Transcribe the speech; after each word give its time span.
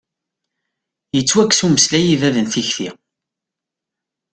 Yettwakkes 1.15 1.61
umeslay 1.65 2.05
i 2.13 2.15
bab 2.21 2.35
n 2.39 2.47
tikti. 2.53 2.89